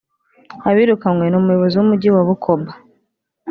Abirukanywe 0.69 1.25
ni 1.29 1.37
Umuyobozi 1.41 1.75
w’Umujyi 1.77 2.09
wa 2.15 2.23
Bukoba 2.27 2.71